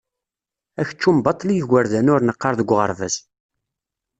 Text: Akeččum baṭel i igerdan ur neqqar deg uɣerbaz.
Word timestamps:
Akeččum 0.81 1.17
baṭel 1.23 1.49
i 1.51 1.55
igerdan 1.61 2.11
ur 2.13 2.21
neqqar 2.23 2.53
deg 2.55 2.69
uɣerbaz. 2.73 3.15